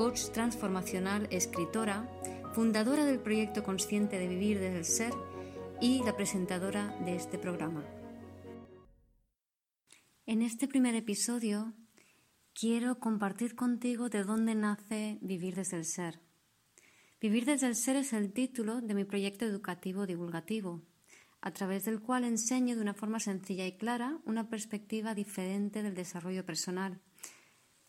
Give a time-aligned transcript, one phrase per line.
[0.00, 2.08] coach transformacional, escritora,
[2.54, 5.12] fundadora del proyecto Consciente de Vivir desde el Ser
[5.78, 7.84] y la presentadora de este programa.
[10.24, 11.74] En este primer episodio
[12.54, 16.18] quiero compartir contigo de dónde nace Vivir desde el Ser.
[17.20, 20.80] Vivir desde el Ser es el título de mi proyecto educativo divulgativo,
[21.42, 25.94] a través del cual enseño de una forma sencilla y clara una perspectiva diferente del
[25.94, 27.02] desarrollo personal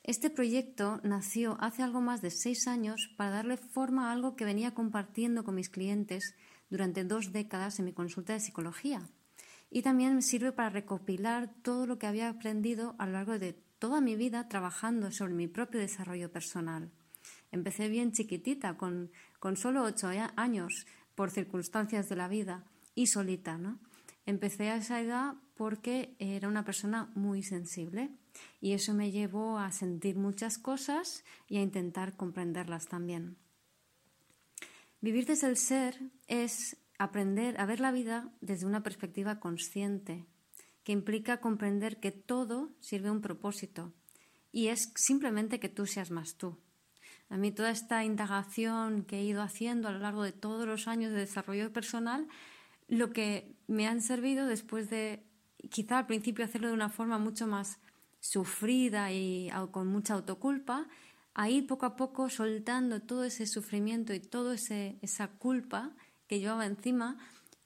[0.03, 4.45] este proyecto nació hace algo más de seis años para darle forma a algo que
[4.45, 6.35] venía compartiendo con mis clientes
[6.71, 9.07] durante dos décadas en mi consulta de psicología.
[9.69, 13.53] Y también me sirve para recopilar todo lo que había aprendido a lo largo de
[13.77, 16.91] toda mi vida trabajando sobre mi propio desarrollo personal.
[17.51, 22.63] Empecé bien chiquitita, con, con solo ocho años, por circunstancias de la vida
[22.95, 23.79] y solita, ¿no?
[24.25, 28.11] Empecé a esa edad porque era una persona muy sensible
[28.59, 33.37] y eso me llevó a sentir muchas cosas y a intentar comprenderlas también.
[35.01, 40.25] Vivir desde el ser es aprender a ver la vida desde una perspectiva consciente,
[40.83, 43.93] que implica comprender que todo sirve a un propósito
[44.51, 46.57] y es simplemente que tú seas más tú.
[47.29, 50.87] A mí toda esta indagación que he ido haciendo a lo largo de todos los
[50.87, 52.27] años de desarrollo personal,
[52.91, 55.23] lo que me han servido después de
[55.69, 57.79] quizá al principio hacerlo de una forma mucho más
[58.19, 60.87] sufrida y con mucha autoculpa,
[61.33, 65.95] a ir poco a poco soltando todo ese sufrimiento y toda esa culpa
[66.27, 67.17] que llevaba encima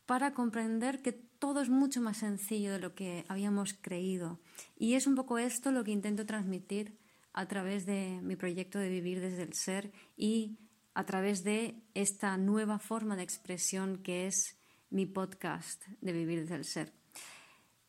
[0.06, 4.40] para comprender que todo es mucho más sencillo de lo que habíamos creído.
[4.78, 7.00] Y es un poco esto lo que intento transmitir
[7.34, 10.60] a través de mi proyecto de vivir desde el ser y
[10.94, 14.56] a través de esta nueva forma de expresión que es
[14.96, 16.94] mi podcast de vivir desde el ser.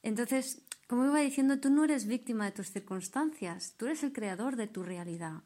[0.02, 4.56] Entonces, como iba diciendo, tú no eres víctima de tus circunstancias, tú eres el creador
[4.56, 5.42] de tu realidad.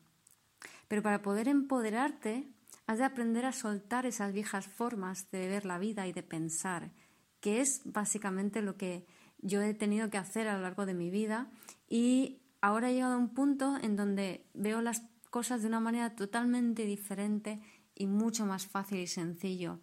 [0.89, 2.49] Pero para poder empoderarte,
[2.87, 6.93] has de aprender a soltar esas viejas formas de ver la vida y de pensar,
[7.41, 9.07] que es básicamente lo que
[9.39, 11.51] yo he tenido que hacer a lo largo de mi vida
[11.89, 16.17] y ahora he llegado a un punto en donde veo las cosas de una manera
[16.17, 17.61] totalmente diferente
[17.95, 19.79] y mucho más fácil y sencillo.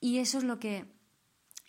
[0.00, 0.91] Y eso es lo que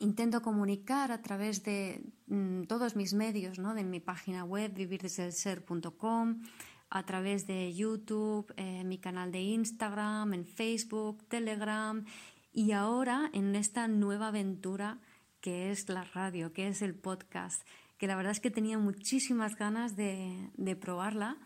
[0.04, 3.74] intento comunicar a través de mm, todos mis medios, ¿no?
[3.74, 6.42] de mi página web vivirdeselser.com,
[6.90, 12.06] a través de YouTube, eh, mi canal de Instagram, en Facebook, Telegram
[12.52, 15.00] y ahora en esta nueva aventura
[15.40, 17.66] que es la radio, que es el podcast,
[17.98, 21.38] que la verdad es que tenía muchísimas ganas de, de probarla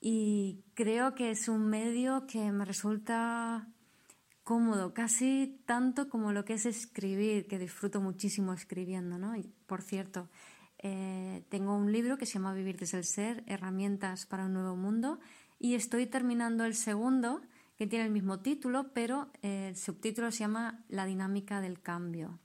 [0.00, 3.68] y creo que es un medio que me resulta
[4.50, 9.36] cómodo, casi tanto como lo que es escribir, que disfruto muchísimo escribiendo, ¿no?
[9.36, 10.28] Y, por cierto,
[10.78, 14.74] eh, tengo un libro que se llama Vivir desde el Ser, Herramientas para un Nuevo
[14.74, 15.20] Mundo,
[15.60, 17.42] y estoy terminando el segundo,
[17.76, 22.40] que tiene el mismo título, pero eh, el subtítulo se llama La dinámica del cambio.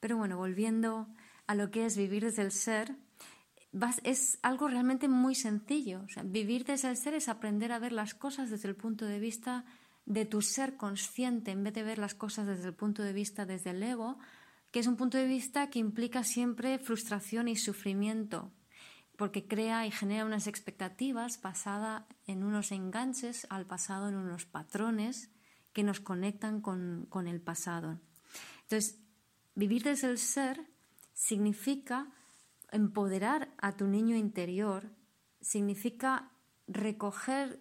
[0.00, 1.08] Pero bueno, volviendo
[1.46, 2.96] a lo que es vivir desde el ser,
[4.02, 6.04] es algo realmente muy sencillo.
[6.22, 9.64] vivir desde el ser es aprender a ver las cosas desde el punto de vista
[10.08, 13.44] de tu ser consciente en vez de ver las cosas desde el punto de vista
[13.44, 14.18] desde el ego,
[14.70, 18.50] que es un punto de vista que implica siempre frustración y sufrimiento,
[19.16, 25.30] porque crea y genera unas expectativas basadas en unos enganches al pasado, en unos patrones
[25.74, 28.00] que nos conectan con, con el pasado.
[28.62, 28.98] Entonces,
[29.54, 30.64] vivir desde el ser
[31.12, 32.10] significa
[32.72, 34.90] empoderar a tu niño interior,
[35.42, 36.30] significa
[36.66, 37.60] recoger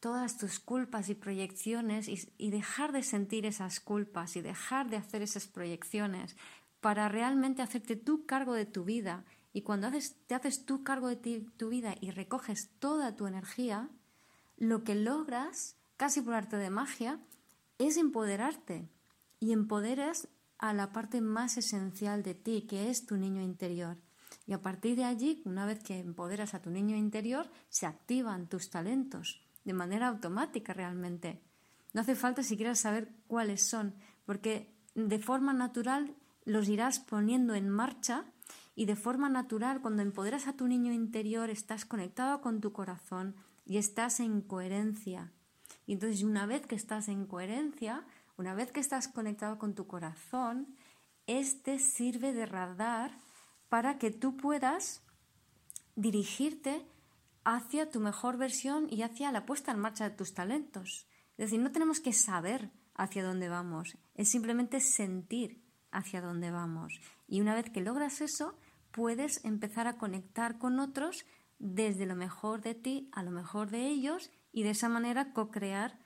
[0.00, 5.22] todas tus culpas y proyecciones y, dejar de sentir esas culpas y dejar de hacer
[5.22, 6.36] esas proyecciones
[6.80, 9.24] para realmente hacerte tú cargo de tu vida.
[9.52, 9.90] Y cuando
[10.26, 13.90] te haces tú cargo de tu vida y recoges toda tu energía,
[14.56, 17.20] lo que logras, casi por arte de magia,
[17.78, 18.88] es empoderarte.
[19.40, 20.28] Y empoderas
[20.58, 23.96] a la parte más esencial de ti, que es tu niño interior.
[24.46, 28.48] Y a partir de allí, una vez que empoderas a tu niño interior, se activan
[28.48, 31.42] tus talentos de manera automática realmente.
[31.92, 33.94] No hace falta siquiera saber cuáles son,
[34.24, 36.16] porque de forma natural
[36.46, 38.24] los irás poniendo en marcha
[38.74, 43.36] y de forma natural cuando empoderas a tu niño interior estás conectado con tu corazón
[43.66, 45.32] y estás en coherencia.
[45.86, 48.06] Y entonces una vez que estás en coherencia,
[48.38, 50.74] una vez que estás conectado con tu corazón,
[51.26, 53.10] este sirve de radar
[53.68, 55.02] para que tú puedas
[55.94, 56.86] dirigirte
[57.56, 61.06] hacia tu mejor versión y hacia la puesta en marcha de tus talentos.
[61.38, 67.00] Es decir, no tenemos que saber hacia dónde vamos, es simplemente sentir hacia dónde vamos.
[67.26, 68.58] Y una vez que logras eso,
[68.90, 71.24] puedes empezar a conectar con otros
[71.58, 75.98] desde lo mejor de ti a lo mejor de ellos y de esa manera co-crear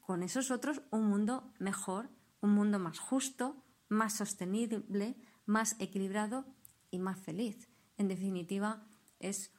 [0.00, 2.08] con esos otros un mundo mejor,
[2.40, 3.56] un mundo más justo,
[3.88, 6.44] más sostenible, más equilibrado
[6.92, 7.68] y más feliz.
[7.96, 8.86] En definitiva,
[9.18, 9.50] es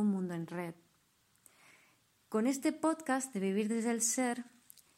[0.00, 0.74] un mundo en red.
[2.28, 4.44] Con este podcast de Vivir desde el Ser,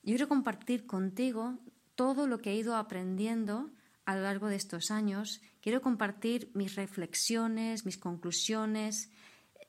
[0.02, 1.58] yo quiero compartir contigo
[1.94, 3.70] todo lo que he ido aprendiendo
[4.04, 5.40] a lo largo de estos años.
[5.60, 9.10] Quiero compartir mis reflexiones, mis conclusiones,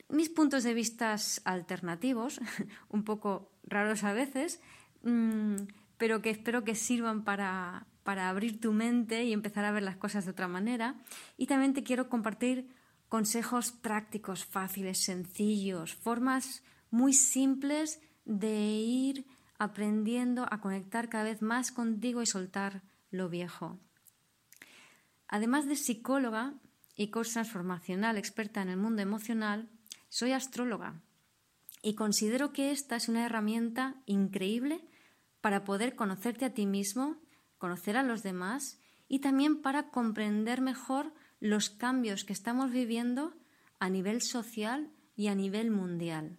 [0.09, 2.39] mis puntos de vista alternativos,
[2.89, 4.59] un poco raros a veces,
[5.03, 5.55] mm,
[5.97, 9.97] pero que espero que sirvan para, para abrir tu mente y empezar a ver las
[9.97, 10.95] cosas de otra manera.
[11.37, 12.80] Y también te quiero compartir
[13.11, 19.25] consejos prácticos, fáciles, sencillos, formas muy simples de ir
[19.59, 23.77] aprendiendo a conectar cada vez más contigo y soltar lo viejo.
[25.27, 26.53] Además de psicóloga
[26.95, 29.67] y coach transformacional experta en el mundo emocional,
[30.07, 31.01] soy astróloga
[31.81, 34.87] y considero que esta es una herramienta increíble
[35.41, 37.17] para poder conocerte a ti mismo,
[37.57, 38.79] conocer a los demás
[39.09, 41.11] y también para comprender mejor
[41.41, 43.33] los cambios que estamos viviendo
[43.79, 46.37] a nivel social y a nivel mundial.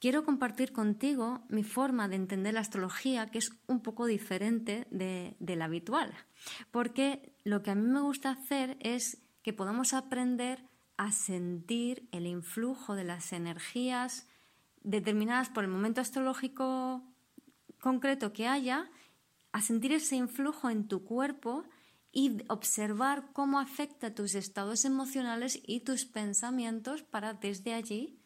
[0.00, 5.36] Quiero compartir contigo mi forma de entender la astrología, que es un poco diferente de,
[5.38, 6.14] la habitual,
[6.70, 10.64] porque lo que a mí me gusta hacer es que podamos aprender
[10.96, 14.26] a sentir el influjo de las energías
[14.82, 17.02] determinadas por el momento astrológico
[17.78, 18.90] concreto que haya,
[19.52, 21.64] a sentir ese influjo en tu cuerpo
[22.12, 28.18] y observar cómo afecta tus estados emocionales y tus pensamientos para desde allí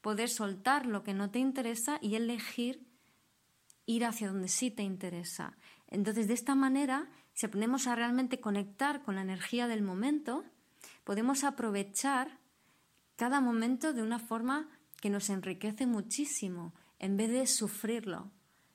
[0.00, 2.86] poder soltar lo que no te interesa y elegir
[3.86, 5.56] ir hacia donde sí te interesa.
[5.88, 10.44] Entonces, de esta manera, si aprendemos a realmente conectar con la energía del momento,
[11.04, 12.38] podemos aprovechar
[13.16, 14.68] cada momento de una forma
[15.00, 18.30] que nos enriquece muchísimo, en vez de sufrirlo.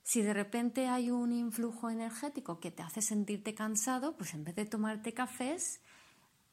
[0.05, 4.53] Si de repente hay un influjo energético que te hace sentirte cansado, pues en vez
[4.53, 5.81] de tomarte cafés,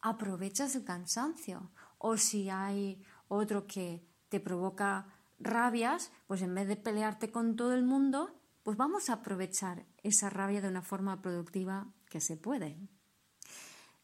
[0.01, 1.71] aprovechas el cansancio.
[1.99, 5.07] O si hay otro que te provoca
[5.39, 10.31] rabias, pues en vez de pelearte con todo el mundo, pues vamos a aprovechar esa
[10.31, 12.79] rabia de una forma productiva que se puede.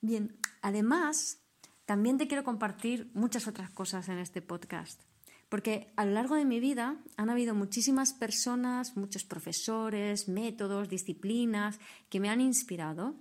[0.02, 1.38] Bien, además,
[1.86, 5.00] también te quiero compartir muchas otras cosas en este podcast,
[5.48, 11.78] porque a lo largo de mi vida han habido muchísimas personas, muchos profesores, métodos, disciplinas
[12.10, 13.14] que me han inspirado.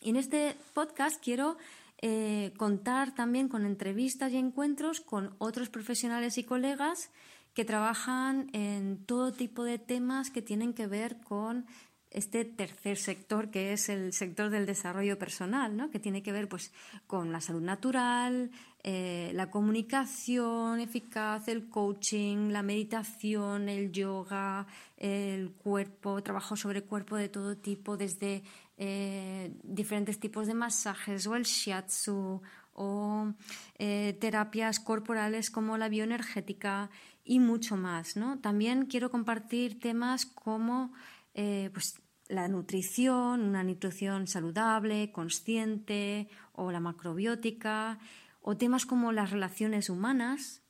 [0.00, 1.56] Y en este podcast quiero
[1.98, 7.10] eh, contar también con entrevistas y encuentros con otros profesionales y colegas
[7.54, 11.66] que trabajan en todo tipo de temas que tienen que ver con
[12.10, 15.90] este tercer sector que es el sector del desarrollo personal, ¿no?
[15.90, 16.72] que tiene que ver pues,
[17.06, 18.50] con la salud natural,
[18.88, 24.64] eh, la comunicación eficaz, el coaching, la meditación, el yoga,
[24.96, 28.44] el cuerpo, trabajo sobre cuerpo de todo tipo, desde
[28.76, 32.40] eh, diferentes tipos de masajes o el shiatsu
[32.74, 33.32] o
[33.76, 36.88] eh, terapias corporales como la bioenergética
[37.24, 38.14] y mucho más.
[38.40, 40.92] También quiero compartir temas como
[41.34, 47.98] pues, la nutrición, una nutrición saludable, consciente, o la macrobiótica,
[48.48, 50.62] o temas como las relaciones humanas,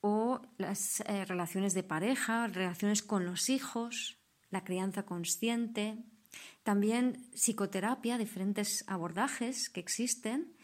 [0.00, 4.18] o las eh, relaciones de pareja, relaciones con los hijos,
[4.50, 6.02] la crianza consciente,
[6.64, 10.56] también psicoterapia, diferentes abordajes que existen,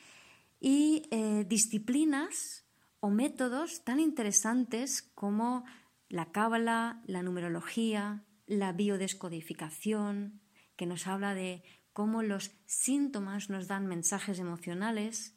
[0.59, 2.67] y eh, disciplinas
[2.99, 5.65] o métodos tan interesantes como
[6.09, 10.41] la cábala, la numerología, la biodescodificación,
[10.75, 11.63] que nos habla de
[11.93, 15.34] cómo los síntomas nos dan mensajes emocionales,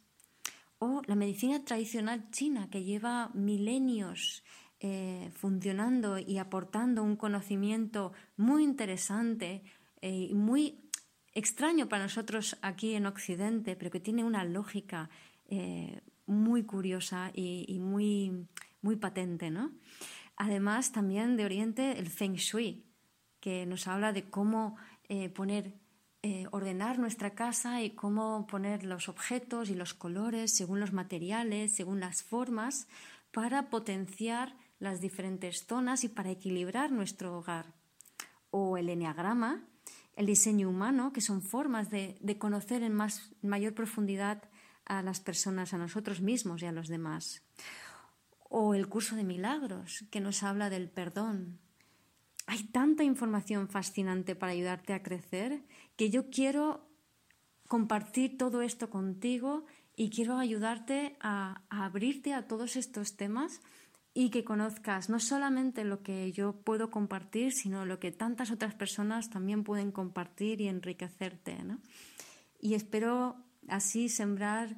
[0.80, 4.44] o la medicina tradicional china, que lleva milenios
[4.80, 9.64] eh, funcionando y aportando un conocimiento muy interesante
[10.02, 10.92] y eh, muy
[11.34, 15.10] extraño para nosotros aquí en Occidente, pero que tiene una lógica
[15.48, 18.48] eh, muy curiosa y, y, muy,
[18.84, 19.50] muy patente.
[19.50, 19.72] ¿no?
[20.36, 22.86] Además, también de Oriente, el Feng Shui,
[23.40, 24.76] que nos habla de cómo
[25.34, 25.74] poner,
[26.30, 31.74] eh, ordenar nuestra casa y cómo poner los objetos y los colores según los materiales,
[31.74, 32.90] según las formas,
[33.32, 37.68] para potenciar las diferentes zonas y para equilibrar nuestro hogar.
[38.50, 39.64] O el enneagrama,
[40.18, 44.44] el diseño humano, que son formas de, conocer en más, mayor profundidad
[44.84, 47.42] a las personas, a nosotros mismos y a los demás.
[48.50, 51.62] O el curso de milagros, que nos habla del perdón.
[52.48, 55.62] Hay tanta información fascinante para ayudarte a crecer
[55.98, 56.88] que yo quiero
[57.68, 59.66] compartir todo esto contigo
[59.98, 63.60] y quiero ayudarte a, abrirte a todos estos temas
[64.14, 68.74] y que conozcas no solamente lo que yo puedo compartir, sino lo que tantas otras
[68.74, 71.58] personas también pueden compartir y enriquecerte.
[72.62, 73.36] Y espero
[73.68, 74.78] así sembrar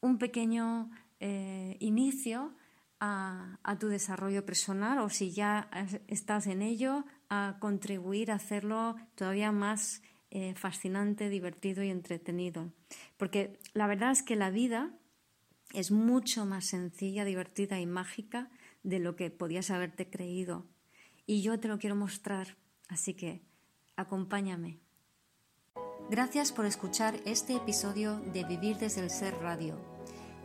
[0.00, 2.54] un pequeño eh, inicio
[3.00, 5.68] a, tu desarrollo personal o si ya
[6.08, 12.72] estás en ello, a contribuir a hacerlo todavía más eh, fascinante, divertido y entretenido.
[13.16, 14.92] Porque la verdad es que la vida
[15.72, 18.50] es mucho más sencilla, divertida y mágica
[18.82, 20.66] de lo que podías haberte creído.
[21.26, 22.56] Y yo te lo quiero mostrar,
[22.88, 23.42] así que
[23.96, 24.78] acompáñame.
[26.08, 29.95] Gracias por escuchar este episodio de Vivir desde el Ser Radio.